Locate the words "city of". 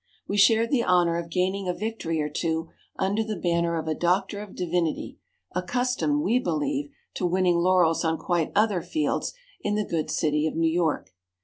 10.09-10.55